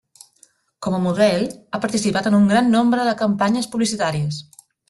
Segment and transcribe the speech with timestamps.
[0.85, 1.45] Com a model,
[1.77, 4.43] ha participat en un gran nombre de campanyes publicitàries.